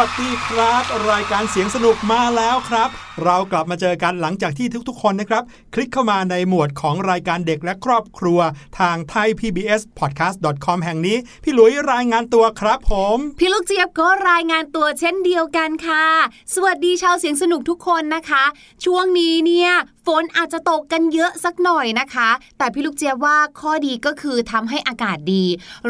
[0.00, 2.88] วัสดีครับ รายการเสียงสนุกมาแล้วครับ
[3.24, 5.42] เรากลับมาเจอกันหลังจากที่ทุกๆ คนนะครับ
[5.74, 8.40] คลิกเข้ามาในหมวดของรายการเด็กและครอบครัว
[8.78, 16.06] ทาง thaipbspodcast.com แห่งนี้ พี่หลุยรายงานตัวครับผม พี่ลูกเจี๊ยบก็รายงานตัวเช่นเดียวกันค่ะ
[16.54, 18.44] สวัสดีชาวเสียงสนุกทุกคนนะคะ
[18.84, 19.70] ช่วงนี้เนี่ย
[20.06, 22.28] ฝนอาจจะตกกันเยอะสักหน่อยนะคะ
[22.58, 25.44] แต่พี่ลูกเจี๊ยบว่าข้อดีก็คือทำให้อากาศดี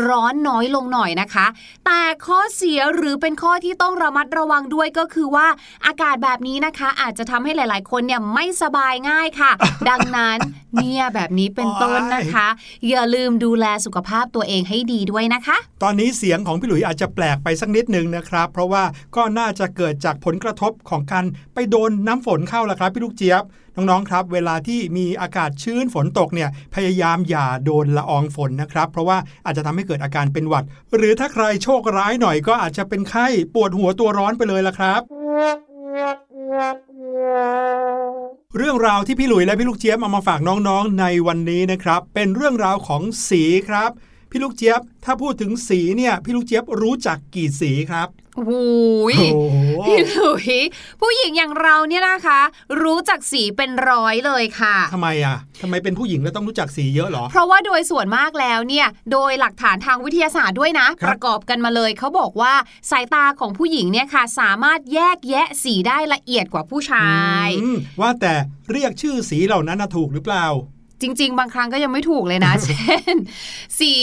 [0.08, 1.46] ร้อนน้อยลงหน่อยนะคะ
[1.86, 5.46] แต่ข้อเสียหรือเป็นข้อที่ต้องระมัดระวังด้วยก็คือว่า
[5.86, 9.50] อากาศแบบนี้นะคะอาจจะทำให้หลาย ๆ คนเนี่ยไม่สบายง่ายค่ะ
[9.88, 10.38] ดังนั้น
[10.76, 12.46] เนี่ยแบบนี้เป็นต้นนะคะ
[12.88, 18.84] อย่าลืมดูแลสุขภาพตัวเองให้ดีด้วยนะคะ ตอนนี้เสียงของพี่หลุยอาจจะแปลกไปสักนิดหนึ่งนะครับ เพราะว่า
[19.16, 21.24] ก็น่าจะเกิดจากผลกระทบของการ
[21.54, 23.42] ไปโดนน้ำฝนเข้าละครับพี่ลูกเจี๊ยบ
[23.76, 30.64] น้องๆครับ เวลาที่มีอากาศชื้นฝนตกเนี่ยพยายามอย่าโดนละอองฝนนะครับ เพราะว่าอาจจะทำให้เกิดอาการเป็นหวัด
[30.94, 35.00] หรือถ้าใครโชคร้ายหน่อยก็อาจจะเป็นไข้ปวดหัวตัวร้อนไปเลยละครับ
[38.56, 43.90] เรื่องราวที่พี่หลุยและพี่ลูกเจี๊ยบเอามาฝากน้องๆในวันนี้นะครับ เป็นเรื่องราวของสีครับ
[44.30, 48.08] พี่ลูกเจี๊ยบ ถ้าพูดถึงสีเนี่ย พี่ลูกเจี๊ยบรู้จักกี่สีครับ
[48.48, 48.50] ห
[49.12, 49.56] ยโอ้โห
[49.86, 50.48] พี่หลุย
[51.00, 52.40] ผู้หญิงอย่างเราเนี่ยนะคะ
[52.82, 62.54] รู้จักสีเป็นร้อยเลยค่ะทำไมอะทำไมเป็นผู้หญิงแล้วต้องรู้จักสีเยอะเหรอ เพราะว่าโดยส่วนมากแล้วเนี่ย โดยหลักฐานทางวิทยาศาสตร์ด้วยนะครับประกอบกันมาเลยเขาบอกว่า
[62.90, 67.10] สายตาของผู้หญิงเนี่ยค่ะ สามารถแยกแยะสีได้ละเอียดกว่าผู้ชา
[67.46, 68.34] ยอืมว่าแต่
[68.70, 70.46] เรียกชื่อสีเหล่านั้นน่ะถูกหรือเปล่า
[71.02, 73.16] จริง ๆ บางครั้งก็ยังไม่ถูกเลยนะ เช่น
[73.80, 73.94] สี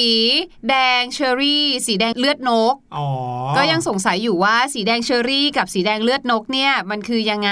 [0.69, 3.07] แดงเชอรี่ สีแดงเลือดนกอ๋อ
[3.57, 7.51] ก็ยังสงสัยอยู่ว่าสีแดงเชอรี่ กับสีแดงเลือดนกเนี่ยมันคือยังไง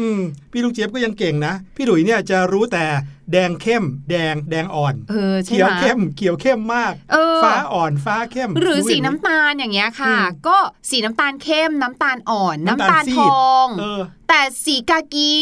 [0.00, 0.20] อืม
[0.52, 2.84] พี่ลูกเจี๊ยบก็ยังเก่งนะ พี่หลุยเนี่ยจะรู้แต่
[3.32, 10.58] แดงเข้ม แดงแดงอ่อนเออใช่เขียวไหมเข้มเขียวเข้มมากเออฟ้าอ่อนฟ้าเข้ม หรือสีย่างน้ำตาลอย่างเงี้ยค่ะอืมก็
[10.90, 15.32] สีน้ำตาลเข้มน้ำตาลอ่อน น้ำน้ำตาตาลลซีดทองเออแต่สีกากี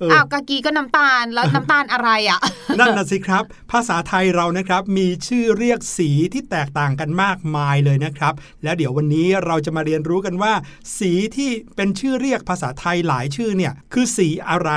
[0.00, 2.40] เอออ้อ้าวกากีก็น้ำตาลแล้วน้ำตาลอะไรอะ
[2.78, 10.52] นั่นน่ะสิครับ ภาษาไทยเรานะครับมีชื่อเรียกสีที่แตกต่างกันมากมายเลยนะครับ แล้วเดี๋ยววันนี้เราจะมาเรียนรู้กันว่า
[10.98, 14.70] สีที่เป็นชื่อเรียกภาษาไทยหลายชื่อเนี่ยคือสีอะไร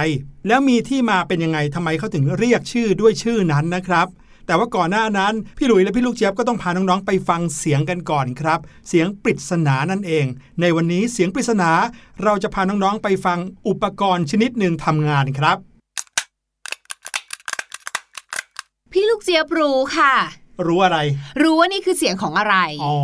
[0.48, 4.08] แล้วมีที่มาเป็นยังไงทำไมเขาถึงเรียกชื่อด้วยชื่อนั้นนะครับ
[4.46, 10.26] แต่ว่าก่อนหน้านั้น พี่หลุยและพี่ลูกเจี๊ยบก็ต้องพาน้องๆไปฟังเสียงกันก่อนครับ เสียงปริศนานั่นเอง
[10.62, 11.72] ในวันนี้เสียงปริศนา
[12.24, 15.58] เราจะพาน้องๆไปฟังอุปกรณ์ชนิดหนึ่งทำงานครับ
[18.92, 20.14] พี่ลูกเจี๊ยบรู้ค่ะ
[20.68, 20.98] รู้อะไร
[21.42, 22.96] รู้ว่านี่คือเสียงของอะไร อ๋อ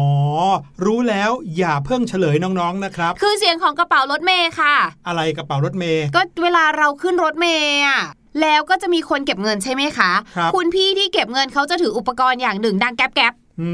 [0.86, 4.76] รู้แล้วอย่าเพิ่งเฉลยน้องๆนะครับ คือเสียงของกระเป๋ารถเมย์ค่ะ
[5.08, 8.02] อะไรกระเป๋ารถเมย์ก็เวลาเราขึ้นรถเมย์อะ
[8.42, 13.70] แล้วก็จะมีคนเก็บเงินใช่ไหมคะครับณพี่ที่เก็บเงินเขาจะถืออุปกรณ์อย่างหนึ่งดังแก๊บแก๊บอื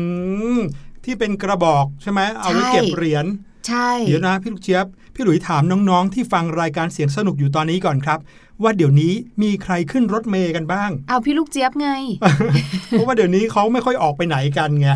[0.58, 0.60] ม
[1.06, 3.26] ที่เป็นกระบอกใช่ไหมเอาไว้ใช่เก็บเหรียญ
[3.68, 4.86] ใช่ เดี๋ยวนะพี่ลูกเจี๊ยบ
[5.16, 8.20] พี่หลุยถามน้องๆ ที่ฟังรายการเสียงสนุกอยู่ตอนนี้ก่อนครับ
[8.64, 9.14] ว่าเดี๋ยวนี้
[9.44, 11.90] มีใครขึ้นรถเมย์กันบ้าง เอาพี่ลูกเจี๊ยบไง
[12.90, 14.90] เพราะว่าเดี๋ยวนี้เขาไม่ค่อยออกไปไหนกันไง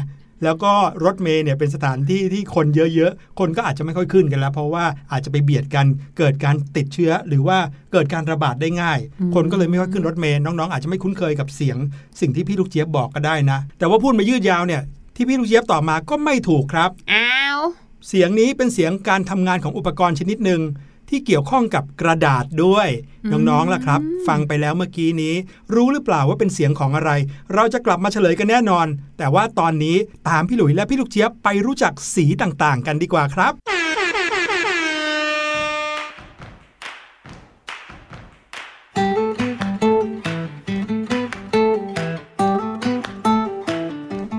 [0.44, 0.74] แล้วก็
[1.06, 5.86] รถเมย์เนี่ยเป็นสถานที่ที่คนเยอะๆ คนก็อาจจะไม่ค่อยขึ้นกันแล้ว เพราะว่าอาจจะไปเบียดกัน
[6.18, 7.58] เกิดการติดเชื้อ หรือว่า
[7.92, 11.78] เกิดการระบาดได้ง่ายอืมคนก็เลยไม่ค่อยขึ้นรถเมย์น้องๆ อาจจะไม่คุ้นเคยกับเสียง
[12.22, 14.82] สิ่งที่พี่ลูกเจี๊ยบบอกก็ได้นะ แต่ว่าพูดมายืดยาวเนี่ย
[15.16, 17.60] ที่พี่ลูกเจี๊ยบตอบมาก็ไม่ถูกครับอ้าว
[18.08, 20.62] เสียงนี้เป็นเสียงการทำงานของอุปกรณ์ชนิดหนึ่ง
[21.10, 22.88] ที่เกี่ยวข้องกับกระดาษด้วย
[23.32, 25.36] น้องๆล่ะครับ ฟังไปแล้วเมื่อกี้นี้
[25.74, 27.12] รู้หรือเปล่าว่าเป็นเสียงของอะไร
[27.54, 29.98] เราจะกลับมาเฉลยกันแน่นอน แต่ว่าตอนนี้
[30.30, 33.54] ตามพี่หลุยและพี่ลูกเจี๊ยบไปรู้จักสีต่างๆ กันดีกว่าครับ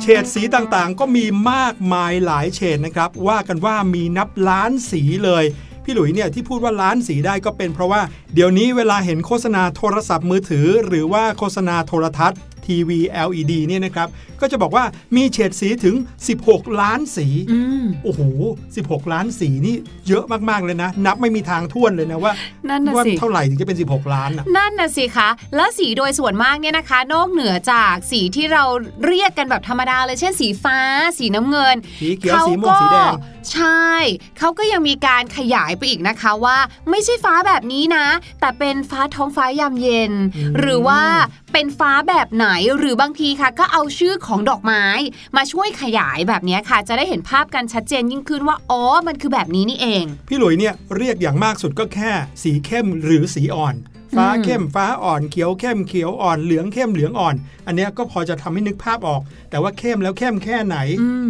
[0.09, 5.45] เฉดสีต่างๆ ก็มีมากมายหลายเฉดนะครับ ว่ากันว่ามีนับล้านสีเลย
[5.87, 8.01] พี่หลุยเนี่ยที่พูดว่าล้านสีได้ก็เป็นเพราะว่า
[8.35, 12.41] เดี๋ยวนี้เวลาเห็นโฆษณาโทรศัพท์มือถือ หรือว่าโฆษณาโทรทัศน์
[12.73, 14.09] ทีวี LED เนี่ยนะครับ
[14.41, 14.85] ก็จะบอกว่า
[15.17, 15.97] มีเฉดสีถึง
[16.37, 18.21] 16 ล้านสีอืมโอ้โห
[18.67, 19.77] 16 ล้านสีนี่
[20.09, 22.33] เยอะมาก ๆ เลยนะ นับไม่มีทางท่วนเลยนะว่า
[22.69, 28.65] นั่นน่ะว่าสิเท่าไหร่ถึงจะเป็น 16 ล้านอะนั่นน่ะสิคะ และสีโดยส่วนมากเนี่ยนะคะ นอกเหนือจากสีที่เรา
[29.07, 30.79] เรียกกันแบบธรรมดาเลยเช่นสีฟ้า
[31.19, 33.87] สีน้ำเงิน สีเขียวขาสีม่วงสีแดงก็ ใช่
[34.39, 36.59] เขาก็ยังมีการขยายไปอีกนะคะว่า
[36.91, 38.07] ไม่ใช่ฟ้าแบบนี้นะ
[38.41, 41.03] แต่เป็นฟ้าท้องฟ้ายามเย็นอืมหรือว่า
[41.53, 44.85] เป็นฟ้าแบบไหนหรือบางทีค่ะ ก็เอาชื่อของดอกไม้
[45.37, 52.13] มาช่วยขยายแบบเนี้ยค่ะ จะได้เห็นภาพกันชัดเจนยิ่งขึ้นว่าอ๋อมันคือแบบนี้นี่เอง พี่หลุยเนี่ยเรียกอย่างมากสุดก็แค่
[52.43, 53.75] สีเข้มหรือสีอ่อน
[54.17, 57.35] ฟ้าอืมเข้มฟ้าอ่อนเขียวเข้มเขียวอ่อนเหลืองเข้มเหลืองอ่อน
[57.67, 59.21] อันเนี้ยก็พอจะทำให้นึกภาพออก
[59.51, 60.77] แต่ว่าเข้มแล้วเข้มแค่ไหน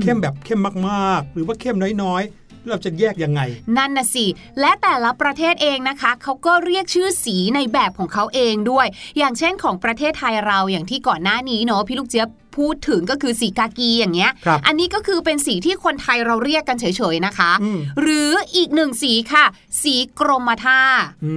[0.03, 3.41] เข้มแบบเข้มมากๆ หรือว่าเข้มน้อยๆเราจะแยกยังไง
[3.77, 4.25] นั่นน่ะสิ
[4.61, 8.87] และแต่ละประเทศเองนะคะ เขาก็เรียกชื่อสีในแบบของเขาเองด้วย
[9.19, 19.45] อย่างเช่นของประเทศไทยเราอย่างที่ก่อนหน้านี้เนาะพี่ลูกเจี๊ยบ พูดถึงก็คือสีกากีอย่างเงี้ยครับอันนี้ก็คือเป็นสีที่คนไทยเราเรียกกันเฉยๆนะคะอืมหรืออีกหนึ่งสีค่ะ
[19.83, 20.81] สีกรมท่า
[21.25, 21.33] อื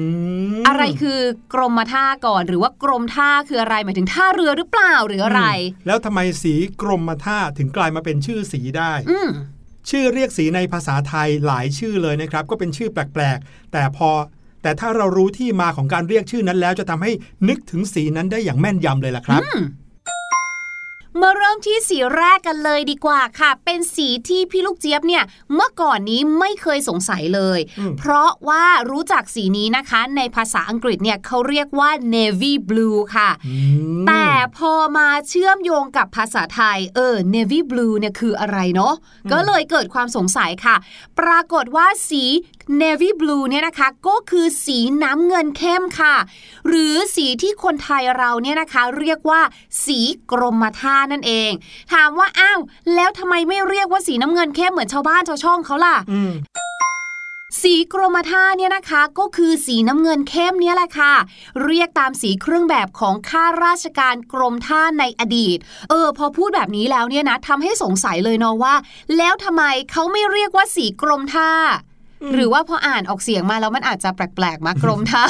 [0.59, 1.19] มอะไรคือ
[1.53, 5.43] กรมท่าก่อนหรือว่ากรมท่าคืออะไรหมายถึงท่าเรือหรือเปล่าหรืออะไร
[5.83, 9.29] มแล้วทำไมสีกรมท่าถึงกลายมาเป็นชื่อสีได้อืม
[9.89, 14.09] ชื่อเรียกสีในภาษาไทยหลายชื่อเลยนะครับ ก็เป็นชื่อแปลกๆ แต่พอ
[14.63, 17.11] แต่ถ้าเรารู้ที่มาของการเรียกชื่อนั้นแล้วจะทำให้
[17.49, 19.41] นึกถึงสีนั้นได้อย่างแม่นยำเลยล่ะครับ
[21.21, 25.23] มาเริ่มที่สีแรกกันเลยดีกว่าค่ะ เป็นสีที่พี่ลูกเจี๊ยบเนี่ย
[25.53, 33.55] เมื่อก่อนนี้ไม่เคยสงสัยเลยอืมเพราะว่ารู้จักสีนี้นะคะ ในภาษาอังกฤษเนี่ยเขาเรียกว่า navy blue ค่ะอื
[34.01, 38.93] มแต่พอมาเชื่อมโยงกับภาษาไทย เออ navy blue เนี่ยคืออะไรเนาะ
[39.31, 40.75] ก็เลยเกิดความสงสัยค่ะ
[41.19, 42.23] ปรากฏว่าสี
[42.81, 46.15] navy blue เนี่ยนะคะก็คือสีน้ำเงินเข้มค่ะ
[46.67, 49.41] หรือสีที่คนไทยเราเนี่ยนะคะเรียกว่า
[49.85, 49.99] สี
[50.31, 51.51] กรมท่านั่นเอง
[51.93, 52.59] ถามว่าอ้าว
[52.95, 56.33] แล้วทำไมไม่เรียกว่าสีน้ำเงินเข้มเหมือนชาวบ้านชาวช่องเขาล่ะอืม
[57.61, 61.13] สีกรมท่าเนี่ยนะคะก็คือสีน้ำเงินเข้มเนี่ยแหละค่ะ
[61.65, 65.57] เรียกตามสีเครื่องแบบของข้าราชการกรมท่าในอดีต
[65.89, 68.75] เออ พอพูดแบบนี้แล้วเนี่ยนะทำให้สงสัยเลยเนาะว่า
[69.17, 71.51] แล้วทำไมเขาไม่เรียกว่าสีกรมท่า
[72.33, 75.23] หรือว่าพออ่านออกเสียงมาแล้วมันอาจจะแปลกๆมากรมท่า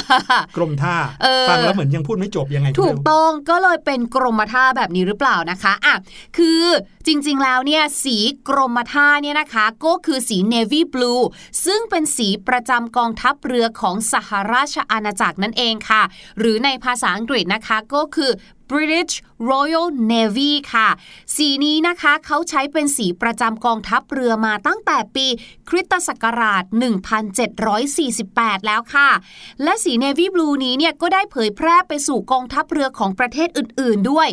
[0.57, 5.95] กรมท่าเออฟังแล้วเหมือนยังพูดไม่จบยังไงถูกไม่รู้ต้องก็เลยเป็นกรมท่าแบบนี้หรือเปล่านะคะอะ
[6.37, 6.63] คือ
[7.07, 8.17] จริงๆแล้วเนี่ยสี
[8.49, 11.23] กรมท่าเนี่ยนะคะก็คือสี navy blue
[11.65, 16.03] ซึ่งเป็นสีประจำกองทัพเรือของสหราชอาณาจักรนั่นเองค่ะ
[16.39, 18.31] หรือในภาษาอังกฤษนะคะก็คือ
[18.71, 19.13] British
[19.49, 20.87] Royal Navy ค่ะ
[21.35, 25.25] สีนี้นะคะเขาใช้เป็นสีประจำกองทัพเรือมาตั้งแต่ปี
[25.69, 26.63] คริสตศักราช
[27.65, 29.09] 1748 แล้วค่ะ
[29.63, 34.27] และสี Navy Blue นี้เนี่ยก็ได้เผยแพร่ไปสู่กองทัพเรือของประเทศอื่น ๆ ด้วย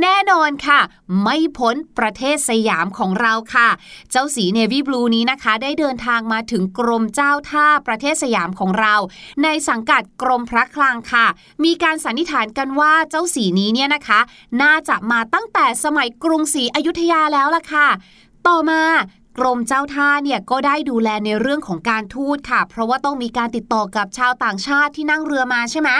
[0.00, 0.80] แน่นอนค่ะ
[1.22, 3.68] ไม่พ้นประเทศสยามของเราค่ะ
[4.10, 8.94] เจ้าสี Navy Blue นี้นะคะได้เดินทางมาถึงกรมเจ้าท่าประเทศสยามของเรา
[9.42, 11.26] ในสังกัดกรมพระคลังค่ะ
[11.64, 14.20] มีการสันนิษฐานกันว่าเจ้าสีนี้เนี่ยนะคะ
[14.60, 17.88] น่าจะมาตั้งแต่สมัยกรุงศรีอยุธยาแล้วล่ะค่ะ
[18.46, 18.82] ต่อมา
[19.38, 25.90] กรมเจ้าท่าเนี่ยก็ได้ดูแลในเรื่องของการทูตค่ะ เพราะว่าต้องมีการติดต่อกับชาวต่างชาติที่นั่งเรือมาใช่ไหม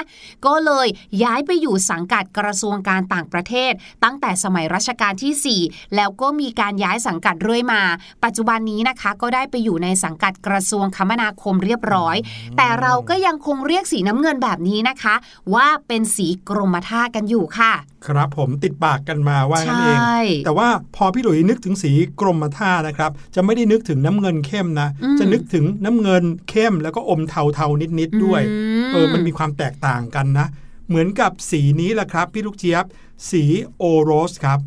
[0.46, 0.86] ก็เลย
[1.22, 3.72] ย้ายไปอยู่สังกัดกระทรวงการต่างประเทศ
[4.04, 7.82] ตั้งแต่สมัยรัชกาลที่ 4 แล้วก็มีการย้ายสังกัดเรื่อยมา
[8.24, 12.16] ปัจจุบันนี้นะคะ ก็ได้ไปอยู่ในสังกัดกระทรวงคมนาคมเรียบร้อย
[12.56, 15.14] แต่เราก็ยังคงเรียกสีน้ำเงินแบบนี้นะคะ
[15.54, 17.74] ว่าเป็นสีกรมท่ากันอยู่ค่ะ
[18.06, 28.56] ครับผมติดปากกันมาว่างั้นเองใช่แต่ว่าพอพี่หลุยนึกถึงสีกรมท่านะครับ จะไม่ได้นึกถึงน้ำเงินเข้มนะอืมจะนึกถึงน้ำเงินเข้มแล้วก็อมเทาๆนิดๆด้วยอื
[28.88, 30.46] มเออ มันมีความแตกต่างกันนะ
[30.88, 32.84] เหมือนกับสีนี้แหละครับ พี่ลูกเจี๊ยบ
[33.30, 33.44] สี
[33.78, 34.58] โอโรสครับ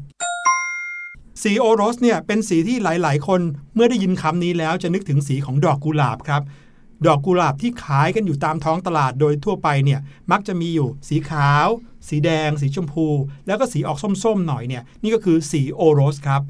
[1.44, 3.42] สีโอโรสเนี่ยเป็นสีที่หลาย ๆ คน
[3.75, 6.42] เมื่อได้ยินคำนี้แล้วจะนึกถึงสีของดอกกุหลาบครับ
[7.05, 9.99] ดอกกุหลาบที่ขายกันอยู่ตามท้องตลาดโดยทั่วไปเนี่ย
[10.31, 11.67] มักจะมีอยู่สีขาว
[12.07, 13.07] สีแดง สีชมพู
[13.47, 16.41] แล้วก็สีออกส้มๆหน่อยเนี่ยนี่ก็คือสีโอโรสครับ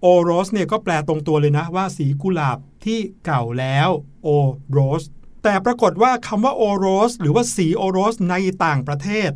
[0.00, 3.88] Old Rose เนี่ยก็แปลตรงตัวเลยนะว่าสีกุหลาบที่เก่าแล้ว
[4.22, 5.02] Old Rose
[5.42, 9.30] แต่ปรากฏว่าคำว่า Old Rose หรือว่าสี Old Rose ในต่างประเทศ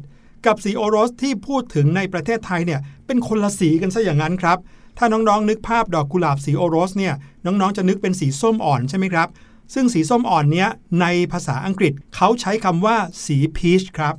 [0.47, 4.59] กับสี Old Rose ที่พูดถึงในประเทศไทยเนี่ยเป็นคนละสีกันซะอย่างนั้นครับ
[4.99, 7.15] ถ้าน้องๆนึกภาพดอกกุหลาบสี Old Rose เนี่ย
[7.47, 9.29] น้องๆจะนึกเป็นสีส้มอ่อนใช่ไหมครับ
[9.75, 10.69] ซึ่งสีส้มอ่อนเนี้ย
[11.01, 14.15] ในภาษาอังกฤษเขาใช้คำว่าสีพีชครับ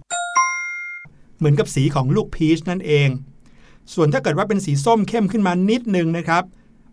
[1.37, 3.09] เหมือนกับสีของลูกพีชนั่นเอง
[3.93, 6.43] ส่วนถ้าเกิดว่าเป็นสีส้มเข้มขึ้นมานิดนึงนะครับ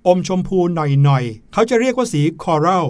[0.07, 2.87] อมชมพูหน่อยๆ เขาจะเรียกว่าสีคอรัล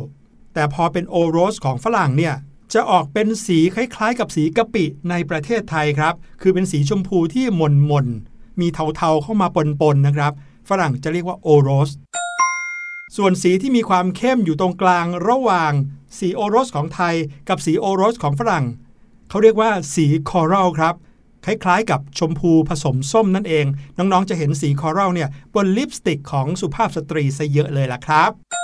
[0.55, 2.35] แต่พอเป็นโอโรสของฝรั่งเนี่ย
[2.75, 8.67] จะออกเป็นสีคล้ายๆ กับสีกะปิในประเทศไทยครับ คือเป็นสีชมพูที่หม่นๆ มี
[8.97, 9.49] เทาๆเข้ามา
[9.81, 10.33] ปนๆนะครับ
[10.69, 11.91] ฝรั่งจะเรียกว่าโอโรส
[13.17, 15.73] ส่วนสีที่มีความเข้มอยู่ตรงกลางระหว่าง
[16.19, 17.15] สีโอโรสของไทย
[17.49, 18.65] กับสีโอโรสของฝรั่ง
[19.29, 20.95] เขาเรียกว่าสี coral ครับ
[21.45, 23.67] คล้ายๆกับชมพูผสมส้มนั่นเอง
[23.99, 28.64] น้องๆจะเห็นสี coral เนี่ยบนลิปสติกของสุภาพสตรีซะเยอะเลยล่ะครับ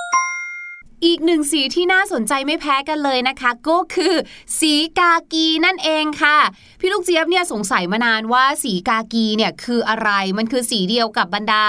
[1.05, 4.15] อีกหนึ่งสีที่น่าสนใจไม่แพ้กันเลยนะคะ ก็คือ
[4.61, 6.39] สีกากีนั่นเองค่ะ
[6.81, 11.65] พี่ลูกเจี๊ยบเนี่ยสงสัยมานานว่าสีกากีเนี่ยคืออะไรมันคือสีเดียวกับบรรดา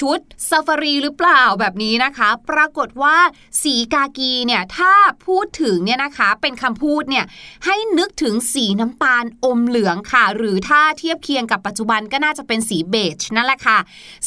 [0.00, 0.18] ชุด
[0.50, 3.16] ซาฟารีหรือเปล่าแบบนี้นะคะ ปรากฏว่า
[3.62, 4.92] สีกากีเนี่ยถ้า
[5.26, 7.24] พูดถึงเนี่ยนะคะเป็นคำพูดเนี่ย
[7.66, 13.78] ให้นึกถึงสีน้ำตาลอมเหลืองค่ะ หรือถ้าเทียบเคียงกับปัจจุบันก็น่าจะเป็นสีเบจนั่นแหละค่ะ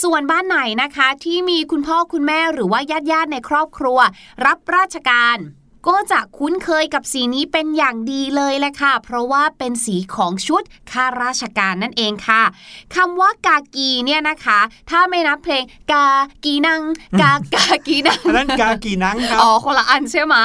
[0.04, 3.93] ส่วนบ้านไหนนะคะที่มีคุณพ่อคุณแม่หรือว่าญาติญาติในครอบครัว
[4.46, 5.38] รับราชการ
[5.90, 12.44] ก็จะคุ้นเคยกับสีนี้เป็นอย่างดีเลยแหละค่ะ เพราะว่าเป็นสีของชุดข้าราชการนั่นเองค่ะ
[12.96, 14.60] คำว่ากากีเนี่ยนะคะ
[14.90, 16.08] ถ้าไม่นับเพลงกา
[16.44, 16.82] กีนัง
[17.22, 20.36] กากากีนังนั้นกากีนังครับอ๋อคนละอันใช่ไหม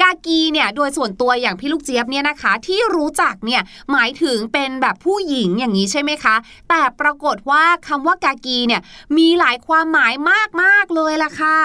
[0.00, 6.36] กากีเนี่ยโดยส่วนตัวอย่างพี่ลูกเจี๊ยบเนี่ยนะคะ ที่รู้จักเนี่ยหมายถึงเป็นแบบผู้หญิงอย่างนี้ใช่ไหมคะ
[6.68, 8.80] แต่ปรากฏว่าคำว่ากากีเนี่ย
[9.16, 10.14] มีหลายความหมาย
[10.62, 11.58] มากๆเลยล่ะค่ะ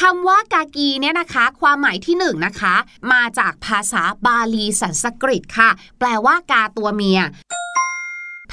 [0.00, 2.74] คำว่ากากีเนี่ยนะคะ ความหมายที่หนึ่งนะคะ
[3.12, 7.20] มาจากภาษาบาลีสันสกฤตค่ะ แปลว่ากาตัวเมีย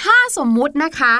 [0.01, 1.13] ถ้าสมมุตินะคะ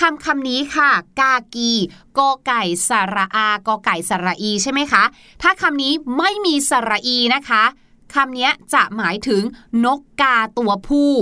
[0.00, 1.70] คำคำนี้ค่ะ กากี
[2.18, 5.02] กอไก่สระอากอไก่สระอีใช่ไหมคะ
[5.42, 7.62] ถ้าคำนี้ไม่มีสระอีนะคะ
[8.14, 9.42] คำนี้จะหมายถึง
[9.84, 11.12] นกกาตัวผู้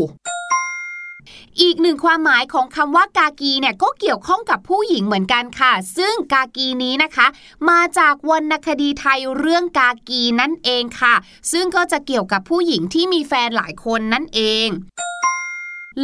[1.61, 7.27] อีกหนึ่งความหมายของคำว่ากากีเนี่ยก็เกี่ยวข้องกับผู้หญิงเหมือนกันค่ะ ซึ่งกากีนี้นะคะ
[7.71, 11.15] มาจากวรรณคดีไทยเรื่องกากีนั่นเองค่ะ
[11.53, 14.69] ซึ่งก็จะเกี่ยวกับผู้หญิงที่มีแฟนหลายคนนั่นเอง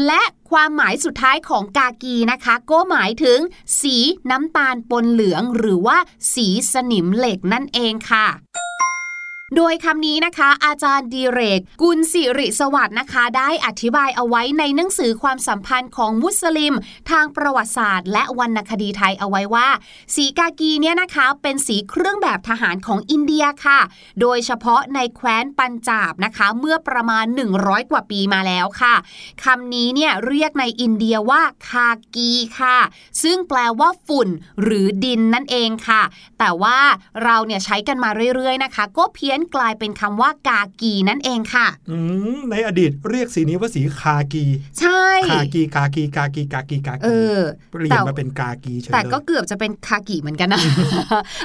[0.07, 3.39] และความหมายสุดท้ายของกากีนะคะ ก็หมายถึง
[3.81, 3.97] สี
[4.31, 5.99] น้ำตาลปนเหลือง หรือว่า
[6.35, 8.27] สีสนิมเหล็กนั่นเองค่ะ
[9.55, 16.75] โดยคำนี้นะคะ อาจารย์ดีเรก กุลสิริสวัสด์นะคะ ได้อธิบายเอาไว้ในหนังสือความสัมพันธ์ของมุสลิม
[17.11, 19.69] ทางประวัติศาสตร์ และวรรณคดีไทยเอาไว้ว่า
[20.15, 23.81] สีกากีเนี่ยนะคะเป็นสีเครื่องแบบทหารของอินเดียค่ะ
[24.21, 27.25] โดยเฉพาะในแคว้นปัญจาบนะคะ เมื่อประมาณ
[27.59, 28.95] 100 กว่าปีมาแล้วค่ะ
[29.45, 32.79] คำนี้เนี่ยเรียกในอินเดียว่าคากีค่ะ
[33.23, 34.29] ซึ่งแปลว่าฝุ่น
[34.63, 36.03] หรือดินนั่นเองค่ะ
[36.39, 36.79] แต่ว่า
[37.25, 41.97] เราเนี่ยใช้กันมาเรื่อยๆนะคะ ก็เพี้ยนกลายเป็นคำว่ากากีนั่นเองค่ะอื
[42.51, 44.45] ในอดีตเรียกสีนี้ว่าสีคากี
[44.81, 47.41] ใช่คากีกากีกากีกากีกากีเออ
[47.73, 50.61] เปลี่ยนมาเป็นกากีเฉยแต่ก็เกือบจะเป็นคากีเหมือนกันนะ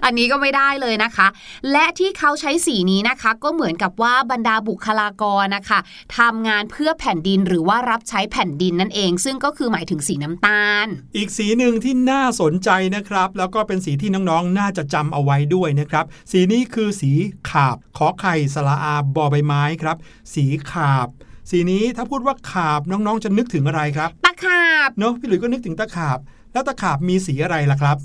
[0.06, 1.28] อันนี้ก็ไม่ได้เลยนะคะ
[1.72, 5.80] และที่เขาใช้สีนี้นะคะ ก็เหมือนกับว่าบรรดาบุคลากรนะคะ
[6.18, 17.12] ทำงานเพื่อแผ่นดินหรือว่ารับใช้แผ่นดินนั่นเอง ซึ่งก็คือหมายถึงสีน้ำตาล อีกสีหนึ่งที่น่าสนใจนะครับ แล้วก็เป็นสีที่น้องๆ น่าจะจำเอาไว้ด้วยนะครับ สีนี้คือสี
[17.50, 19.98] ขาบ ขอไข่สละอาบอใบไม้ครับ
[20.34, 21.08] สีขาบ
[21.50, 26.20] สีนี้ถ้าพูดว่าขาบน้องๆจะนึกถึงอะไรครับ ตะขาบเนาะพี่หลุยก็นึกถึงตะขาบ
[26.54, 27.98] แล้วตะขาบมีสีอะไรล่ะครับ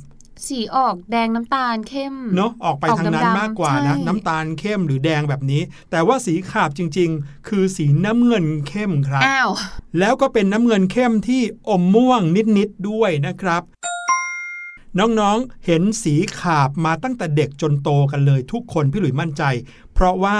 [0.46, 9.50] สีออกแดงน้ำตาลเข้ม เนาะออกไปทางนั้นมากกว่านะน้ำตาลเข้มหรือแดงแบบนี้ แต่ว่าสีขาบจริง ๆ คือสีน้ำเงินเข้มครับอ้าว
[9.98, 12.20] แล้วก็เป็นน้ำเงินเข้มที่อมม่วง
[12.58, 13.62] นิดๆด้วยนะครับ
[15.00, 19.42] น้องๆ เห็นสีขาบมาตั้งแต่เด็กจนโตกันเลยทุกคนพี่หลุยมั่นใจ
[19.94, 20.38] เพราะว่า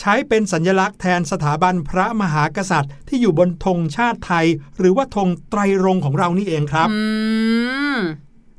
[0.00, 4.46] ใช้เป็นสัญลักษณ์แทนสถาบันพระมหากษัตริย์ ที่อยู่บนธงชาติไทย
[4.78, 6.88] หรือว่าธงไตรรงของเรานี่เองครับ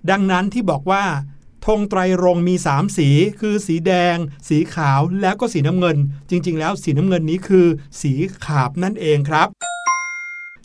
[0.09, 1.03] ดังนั้นที่บอกว่า
[1.65, 4.17] ธงไตรรงมี 3 สี คือสีแดง
[4.49, 5.97] สีขาวแล้วก็สีน้ำเงิน
[6.29, 7.65] จริง ๆ แล้วสีน้ำเงินนี้คือ
[8.01, 8.13] สี
[8.45, 9.47] ขาบนั่นเองครับ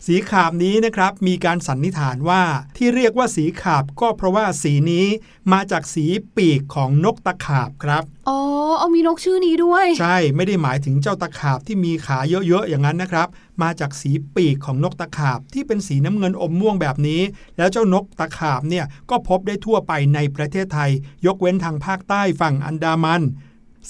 [0.09, 2.43] สีขาบนี้นะครับมีการสันนิษฐานว่า
[2.77, 5.05] ที่เรียกว่าสีขาบก็เพราะว่าสีนี้
[5.51, 6.05] มาจากสี
[6.37, 8.39] ปีกของนกตะขาบครับอ๋อ
[8.79, 13.27] เอามีนกชื่อนี้ด้วย ใช่ไม่ได้หมายถึงเจ้าตะขาบที่มีขาเยอะๆอย่างนั้นนะครับ
[13.61, 17.21] มาจากสีปีกของนกตะขาบที่เป็นสีน้ำเงินอมม่วงแบบนี้
[17.57, 20.91] แล้วเจ้านกตะขาบเนี่ยก็พบได้ทั่วไปในประเทศไทย
[21.25, 23.23] ยกเว้นทางภาคใต้ฝั่งอันดามัน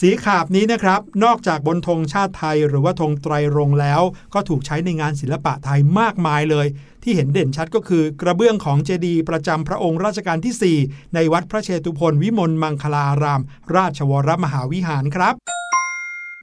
[0.01, 4.01] สีขาบนี้นะครับ นอกจากบนธงชาติไทยหรือว่าธงไตรรงแล้ว
[4.33, 6.67] ก็ถูกใช้ในงานศิลปะไทยมากมายเลย
[7.03, 13.41] ที่เห็นเด่นชัดก็คือกระเบื้องของเจดีย์ประจำพระองค์รัชกาลที่ 4 ในวัดพระเชตุพนวิมลมังคลาราม
[13.75, 15.54] ราชวรมหาวิหารครับ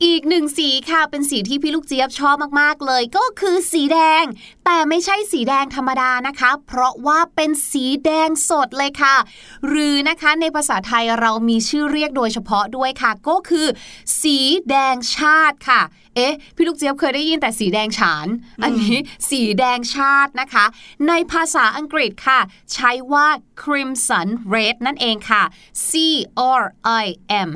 [0.05, 4.25] อีกหนึ่งสีค่ะเป็นสีที่พี่ลูกเจี๊ยบชอบมากๆเลย ก็คือสีแดง
[4.65, 9.17] แต่ไม่ใช่สีแดงธรรมดานะคะ เพราะว่าเป็นสีแดงสดเลยค่ะ
[9.67, 13.67] หรือนะคะในภาษาไทยเรามีชื่อเรียกโดยเฉพาะด้วยค่ะ ก็คือ
[14.23, 14.39] สี
[14.71, 15.81] แดงชาติค่ะ
[16.17, 18.27] เอ๊ะ พี่ลูกเจี๊ยบเคยได้ยินแต่สีแดงฉาน
[18.63, 18.97] อันนี้
[19.31, 20.65] สีแดงชาตินะคะ
[21.09, 22.41] ในภาษาอังกฤษค่ะ
[22.73, 23.27] ใช้ว่า
[23.63, 25.43] crimson red นั่นเองค่ะ
[25.89, 25.91] C
[26.61, 26.63] R
[27.05, 27.07] I
[27.49, 27.51] M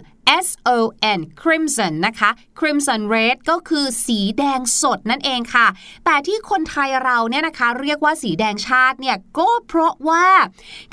[0.47, 0.79] S O
[1.19, 5.67] N crimson นะคะ crimson red ก็คือสีแดงสดนั่นเองค่ะ
[6.05, 10.27] แต่ที่คนไทยเราเนี่ยนะคะเรียกว่าสีแดงชาติเนี่ยก็เพราะว่า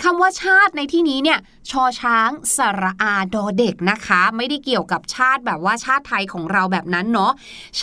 [0.04, 1.40] คำว่าชาติในที่นี้เนี่ย
[1.72, 7.32] ชอช้างสระอาดอเด็กนะคะ ไม่ได้เกี่ยวกับชาติแบบว่าชาติไทยของเราแบบนั้นเนาะ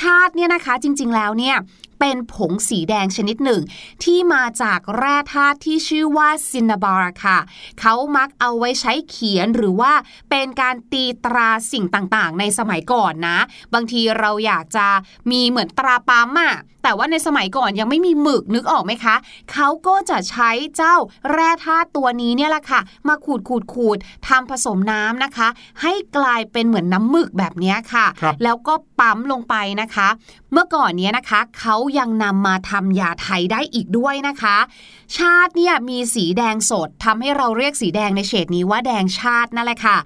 [0.00, 1.56] ชาติเนี่ยนะคะจริงๆแล้วเนี่ย
[2.00, 3.62] เป็นผงสีแดงชนิดหนึ่ง
[4.04, 7.38] ที่มาจากแร่ธาตุที่ชื่อว่าซินนาบาร์ค่ะ
[7.80, 9.92] เขามักเอาไว้ใช้เขียนหรือว่า
[10.30, 13.38] เป็นการตีตราสิ่งต่างๆ ในสมัยก่อนนะ
[13.74, 14.86] บางทีเราอยากจะ
[15.30, 19.16] มีเหมือนตราปั๊มอะ แต่ว่าในสมัยก่อนยังไม่มีหมึกนึกออกไหมคะ
[19.52, 20.96] เขาก็จะใช้เจ้า
[21.30, 25.48] แร่ธาตุตัวนี้เนี่ยแหละค่ะ มาขูดขูดขูดทำผสมน้ำนะคะ
[25.82, 30.08] ให้กลายเป็นเหมือนน้ำหมึกแบบนี้ค่ะครับแล้วก็ปั๊มลงไปนะคะ
[30.52, 34.56] เมื่อก่อนเนี้ยนะคะเขายังนำมาทำยาไทยได้อีกด้วยนะคะ
[35.18, 39.96] ชาติเนี่ยมีสีแดงสดทำให้เราเรียกสีแดงในเฉดนี้ว่าแดงชาตินั่นแหละค่ะ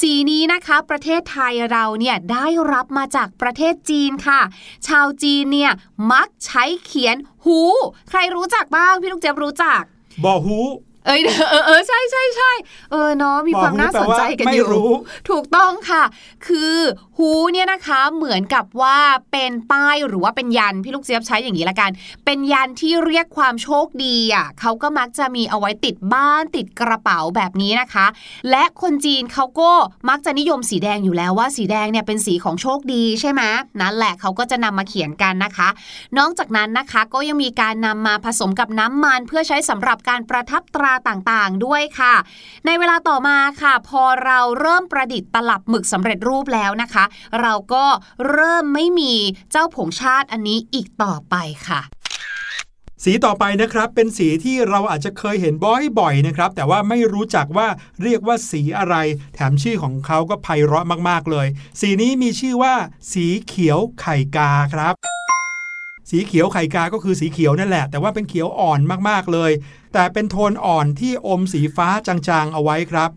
[0.00, 4.40] สีนี้นะคะประเทศไทยเราเนี่ยได้รับมาจากประเทศจีนค่ะ
[4.88, 5.72] ชาวจีนเนี่ย
[6.12, 7.60] มักใช้เขียนหู
[8.10, 9.82] ใครรู้จักบ้าง พี่ลูกเจี๊ยบรู้จัก
[10.24, 10.58] บอหู
[11.06, 12.50] เอ้ยเออเออใช่ใช่ใช่
[12.90, 14.92] เออเนาะมีความน่าสนใจกันไม่อยู่รู้
[15.30, 16.02] ถูกต้องค่ะ
[16.46, 16.76] คือ
[17.18, 18.98] ฮูเนี่ยนะคะเหมือนกับว่า
[19.32, 21.90] เป็นป้ายหรือว่าเป็นยันพี่ลูกเจี๊ยบใช้อย่างนี้ละกัน
[22.24, 28.06] เป็นยันที่เรียกความโชคดีอะเขาก็มักจะมีเอาไว้ติดบ้านติดกระเป๋าแบบนี้นะคะ
[28.50, 29.70] และคนจีนเขาก็
[30.08, 33.42] มักจะนิยมสีแดงอยู่แล้วว่าสีแดงเนี่ยเป็นสีของโชคดีใช่ไหม
[33.80, 35.68] นั่นแหละเขาก็จะนำมาเขียนกันนะคะ
[36.18, 42.14] นอกจากนั้นนะคะก็ยังมีการนำมาผสมกับน้ำมันเพื่อใช้สำหรับการประทับตราต่างๆ ด้วยค่ะ
[42.66, 47.04] ในเวลาต่อมาค่ะ พอเราเริ่มประดิษฐ์ตลับหมึกสำเร็จรูปแล้วนะคะ
[47.40, 47.84] เราก็
[48.30, 49.14] เริ่มไม่มี
[49.50, 51.34] เจ้าผงชาติอันนี้อีกต่อไป
[51.68, 51.80] ค่ะ
[53.04, 55.54] สีต่อไปนะครับเป็นสีที่เราอาจจะเคยเห็น
[55.98, 57.68] บ่อยๆนะครับ แต่ว่าไม่รู้จักว่า
[58.02, 58.94] เรียกว่าสีอะไร
[59.34, 61.46] แถมชื่อของเขาก็ไพเราะมากๆเลย
[61.80, 62.74] สีนี้มีชื่อว่า
[63.12, 64.94] สีเขียวไข่กาครับ
[66.10, 69.52] สีเขียวไข่กาก็คือสีเขียวนั่นแหละ แต่ว่าเป็นเขียวอ่อนมากๆเลย
[69.92, 73.10] แต่เป็นโทนอ่อนที่อมสีฟ้าจางๆเอาไว้ครับ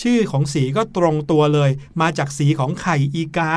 [0.00, 3.52] ชื่อของสีก็ตรงตัวเลย มาจากสีของไข่อีกา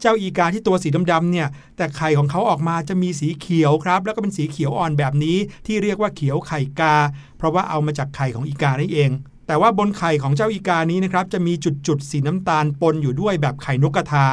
[0.00, 6.96] เจ้าอีกาที่ตัวสีดำๆเนี่ย แต่ไข่ของเขาออกมาจะมีสีเขียวครับ แล้วก็เป็นสีเขียวอ่อนแบบนี้ที่เรียกว่าเขียวไข่กา
[7.38, 9.10] เพราะว่าเอามาจากไข่ของอีกานี่เอง
[9.46, 11.52] แต่ว่าบนไข่ของเจ้าอีกานี้นะครับจะมี
[11.86, 14.26] จุดๆสีน้ำตาลปนอยู่ด้วยแบบไข่นกกระทา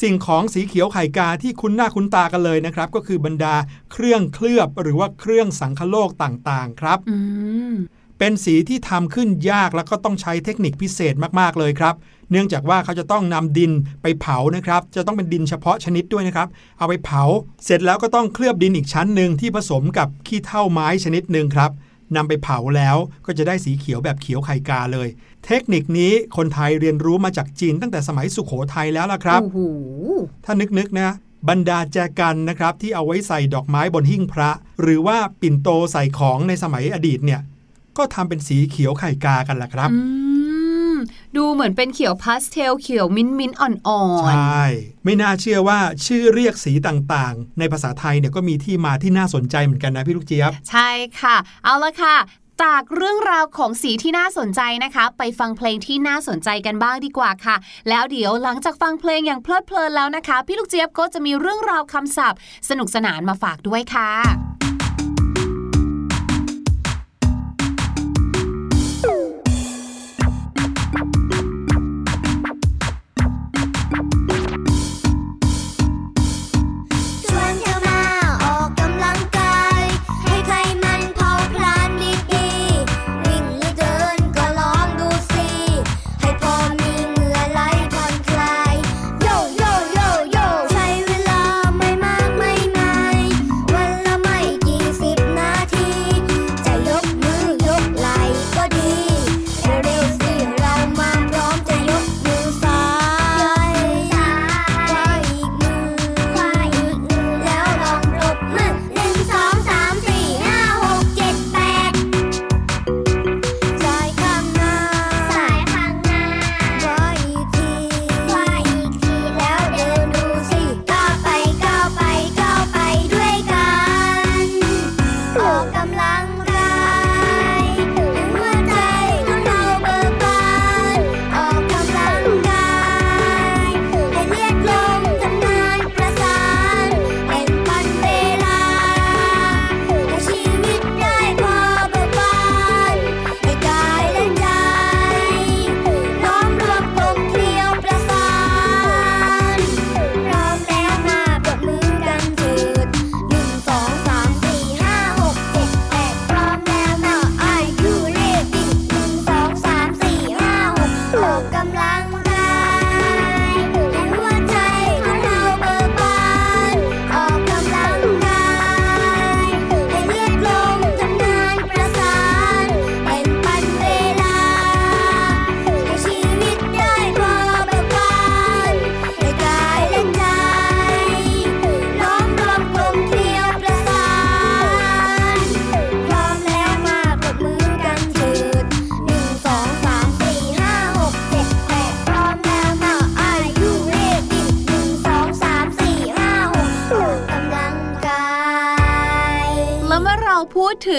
[0.00, 3.54] สิ่งของสีเขียวไข่กาที่คุ้นหน้าคุ้นตากันเลยนะครับ ก็คือบรรดา
[3.92, 6.98] เครื่องเคลือบหรือว่าเครื่องสังคโลกต่างๆ ครับ
[8.18, 11.94] เป็นสีที่ทำขึ้นยากแล้วก็ต้องใช้เทคนิคพิเศษมากๆเลยครับ
[12.30, 17.22] เนื่องจากว่าเขาจะต้องนำดินไปเผานะครับ จะต้องเป็นดินเฉพาะชนิดด้วยนะครับ เอาไปเผา
[17.64, 21.70] เสร็จแล้วก็ต้องเคลือบดินอีกชั้นหนึ่งที่ผสมกับขี้เถ้าไม้ชนิดหนึ่งครับ
[22.16, 25.08] นำไปเผาแล้วก็จะได้สีเขียวแบบเขียวไข่กาเลย
[25.46, 29.60] เทคนิคนี้คนไทยเรียนรู้มาจากจีนตั้งแต่สมัยสุขโขทัยแล้วล่ะครับโอ้โห
[30.44, 31.10] ถ้านึกๆนะ
[31.48, 34.50] บรรดาแจกันนะครับที่เอาไว้ใส่ดอกไม้บนหิ้งพระ
[34.82, 37.40] หรือว่าปิ่นโตใส่ของในสมัยอดีตเนี่ย
[37.96, 39.98] ก็ทำเป็นสีเขียวไข่กากันแหละครับอื
[40.37, 40.37] ม
[41.36, 43.74] ดูเหมือนเป็นเขียวพาสเทลเขียวมิ้นท์มิ้นท์อ่อน
[44.24, 44.64] ใช่
[45.04, 52.16] ไม่น่าเชื่อว่าชื่อเรียกสีต่างๆ ในภาษาไทยเนี่ยก็มีที่มาที่น่าสนใจเหมือนกันนะพี่ลูกเจี๊ยบๆใช่ค่ะ เอาละค่ะ
[52.62, 57.56] จากเรื่องราวของสีที่น่าสนใจนะคะ ไปฟังเพลงที่น่าสนใจกันบ้างดีกว่าค่ะ
[57.88, 64.47] แล้วเดี๋ยวหลังจากฟังเพลงอย่างเพลิดเพลินแล้วนะคะ พี่ลูกเจี๊ยบก็จะมีเรื่องราวคำศัพท์ สนุกสนานมาฝากด้วยค่ะ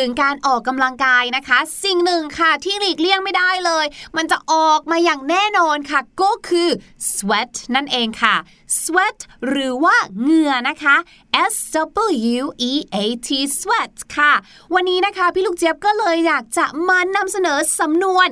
[0.09, 3.85] งการออกกำลังกายนะคะ สิ่งหนึ่งค่ะที่หลีกเลี่ยงไม่ได้เลย
[4.17, 6.69] มันจะออกมาอย่างแน่นอนค่ะ ก็คือ
[7.13, 8.35] sweat นั่นเองค่ะ
[8.81, 10.95] sweat หรือว่าเหงื่อนะคะ
[11.53, 11.55] S
[12.41, 14.33] W E A T sweat ค่ะ
[14.73, 18.27] วันนี้นะคะ พี่ลูกเจี๊ยบก็เลยอยากจะมานำเสนอสำนวน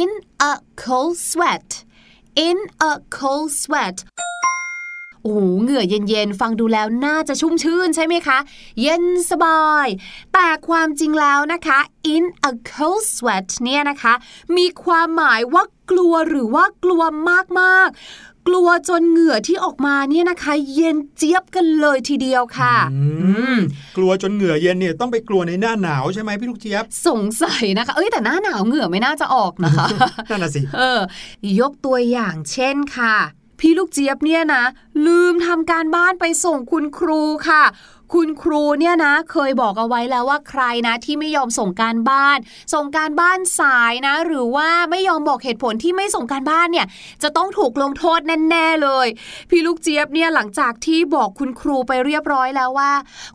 [0.00, 0.10] in
[0.50, 0.52] a
[0.82, 1.68] cold sweat
[2.46, 2.58] in
[2.90, 3.96] a cold sweat
[5.22, 8.38] โอ้โหเหงื่อเย็นๆ ฟังดูแล้วน่าจะชุ่มชื่นใช่ไหมคะ
[8.82, 9.86] เย็นสบาย
[10.32, 11.78] แต่ความจริงแล้วนะคะ
[12.14, 14.14] in a cold sweat เนี่ยนะคะ
[14.56, 17.02] มีความหมายว่ากลัวหรือว่ากลัว
[17.60, 17.98] มากๆ
[18.48, 23.02] กลัวจนเหงื่อที่ออกมาเนี่ยนะคะ เย็นเจี๊ยบกันเลยทีเดียวค่ะอื
[23.56, 23.58] ม
[23.96, 29.86] กลัวจนเหงื่อเย็นเนี่ยต้องไปกลัวในหน้าหนาวใช่ไหมพี่ลูกเจี๊ยบสงสัยนะคะ เอ้ยแต่หน้าหนาวเหงื่อไม่น่าจะออกนะคะ
[30.30, 31.00] นั่นน่ะสิเออ
[31.60, 33.16] ยกตัวอย่างเช่นค่ะ
[33.60, 34.64] พี่ลูกเจี๊ยบเนี่ยนะ
[35.06, 37.62] ลืมทำการบ้านไปส่งคุณครูค่ะ
[38.14, 42.38] คุณครูเนี่ยนะเคยบอกเอาไว้แล้วว่าใครนะที่ไม่ยอมส่งการบ้าน
[42.74, 46.86] ส่งการบ้านสายนะ หรือว่าไม่ยอมบอกเหตุผลที่ไม่ส่งการบ้านเนี่ย
[47.22, 49.06] จะต้องถูกลงโทษแน่ๆเลย
[49.50, 52.92] พี่ลูกเจี๊ยบเนี่ยหลังจากที่บอกคุณครูไปเรียบร้อยแล้วว่า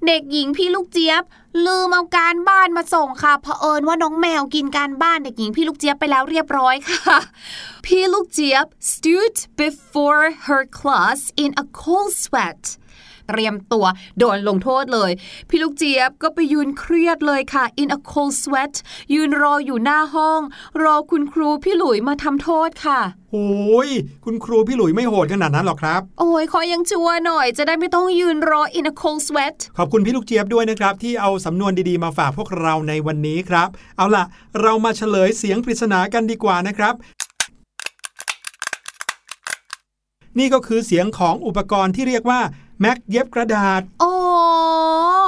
[0.07, 1.23] เด็กหญิงพี่ลูกเจี๊ยบ
[1.65, 7.17] ลืมเอาการบ้านมาส่งค่ะเผอิญว่าน้องแมวกินการบ้านเด็กหญิงพี่ลูกเจี๊ยบไปแล้วเรียบร้อยค่ะ
[7.85, 12.63] พี่ลูกเจี๊ยบ stood before her class in a cold sweat
[13.27, 13.85] เตรียมตัว
[14.19, 15.11] โดนลงโทษเลย
[15.49, 18.73] พี่ลูกเจี๊ยบก็ไปยืนเครียดเลยค่ะ in a cold sweat
[19.13, 20.41] ยืนรออยู่หน้าห้อง
[20.83, 22.99] รอคุณครูพี่หลุยมาทำโทษค่ะ
[23.31, 23.89] โอ้ย
[24.25, 34.25] คุณครูพี่หลุยไม่โหดขนาดนั้นหรอกครับ โอ้ยขอยังชัวร์หน่อยจะได้ไม่ต้องยืนรอ in a cold sweat ขอบคุณพี่ลูกเจี๊ยบด้วยนะครับ ที่เอาสำนวนดีๆมาฝากพวกเราในวันนี้ครับ เอาล่ะ
[34.61, 36.95] เรามาเฉลยเสียงปริศนากันดีกว่านะครับ
[40.39, 42.41] นี่ก็คือเสียงของอุปกรณ์ที่เรียกว่า
[42.85, 44.11] แม็กเย็บกระดาษโอ้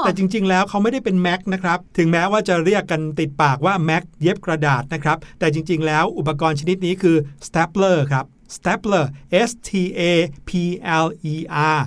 [0.05, 7.15] แต่จริง ๆ แล้วเขาไม่ได้เป็นแม็กนะครับ ถึงแม้ว่าจะเรียกกันติดปากว่าแม็กเย็บกระดาษนะครับ แต่จริง ๆ แล้วอุปกรณ์ชนิดนี้คือ
[7.45, 9.05] stapler ครับ stapler
[9.47, 10.01] S T A
[10.49, 10.51] P
[11.05, 11.35] L E
[11.77, 11.79] R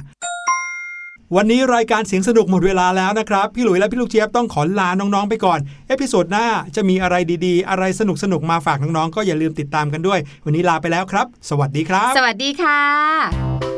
[1.36, 8.02] วันนี้รายการเสียงสนุกหมดเวลาแล้วนะครับ พี่หลุยและพี่ลูกเจี๊ยบต้องขอลาน้องๆไปก่อน episode หน้าจะมีอะไรดีๆ อะไรส
[8.32, 13.77] นุกๆมาฝากน้องๆ ก็อย่าลืมติดตามกันด้วย วันนี้ลาไปแล้วครับ สวัสดีครับ สวัสดีค่ะ